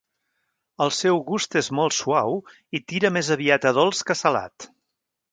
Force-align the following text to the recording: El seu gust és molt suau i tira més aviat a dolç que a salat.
El 0.85 0.91
seu 0.99 1.19
gust 1.25 1.57
és 1.59 1.67
molt 1.79 1.95
suau 1.97 2.33
i 2.79 2.81
tira 2.93 3.11
més 3.19 3.29
aviat 3.35 3.67
a 3.73 3.75
dolç 3.79 4.01
que 4.09 4.15
a 4.17 4.21
salat. 4.23 4.67